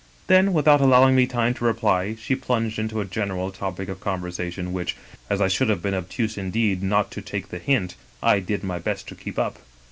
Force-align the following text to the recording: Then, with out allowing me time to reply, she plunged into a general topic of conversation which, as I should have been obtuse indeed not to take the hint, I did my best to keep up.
Then, 0.25 0.51
with 0.53 0.67
out 0.67 0.81
allowing 0.81 1.15
me 1.15 1.27
time 1.27 1.53
to 1.53 1.63
reply, 1.63 2.15
she 2.15 2.33
plunged 2.35 2.79
into 2.79 3.01
a 3.01 3.05
general 3.05 3.51
topic 3.51 3.87
of 3.87 3.99
conversation 3.99 4.73
which, 4.73 4.97
as 5.29 5.39
I 5.39 5.47
should 5.47 5.69
have 5.69 5.83
been 5.83 5.93
obtuse 5.93 6.39
indeed 6.39 6.81
not 6.81 7.11
to 7.11 7.21
take 7.21 7.49
the 7.49 7.59
hint, 7.59 7.93
I 8.23 8.39
did 8.39 8.63
my 8.63 8.79
best 8.79 9.07
to 9.09 9.15
keep 9.15 9.37
up. 9.37 9.59